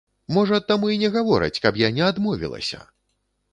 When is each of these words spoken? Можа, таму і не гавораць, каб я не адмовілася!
Можа, 0.37 0.59
таму 0.69 0.89
і 0.95 0.97
не 1.03 1.11
гавораць, 1.17 1.59
каб 1.67 1.79
я 1.83 1.93
не 2.01 2.03
адмовілася! 2.09 2.83